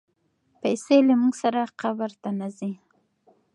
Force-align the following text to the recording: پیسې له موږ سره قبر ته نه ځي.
پیسې 0.61 0.97
له 1.07 1.13
موږ 1.21 1.33
سره 1.43 1.61
قبر 1.81 2.11
ته 2.21 2.29
نه 2.39 2.47
ځي. 2.57 2.71